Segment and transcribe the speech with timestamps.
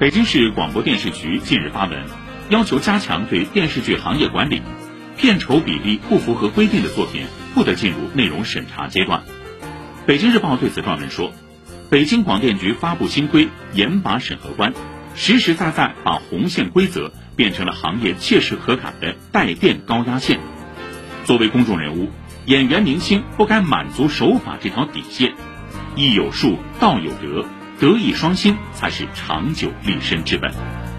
[0.00, 2.06] 北京市广播电视局近日发文，
[2.48, 4.62] 要求加强对电视剧行业管理，
[5.18, 9.24] 片酬比例不符合规定的作品不得进入内容审查阶段。
[10.06, 11.34] 北京日报对此撰文说，
[11.90, 14.72] 北京广电局发布新规，严把审核关，
[15.14, 20.40] 实实在在把红线规则变成了行业切实可感的带电高压线。
[21.26, 22.08] 作为公众人物，
[22.46, 25.34] 演员明星不该满足守法这条底线，
[25.94, 27.44] 艺有术，道有德，
[27.80, 30.89] 德艺双馨才是长久立身之本。